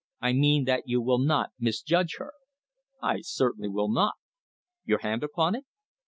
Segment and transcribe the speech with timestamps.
[0.19, 2.33] I mean that you will not misjudge her."
[3.03, 4.15] "I certainly will not."
[4.83, 5.65] "Your hand upon it?"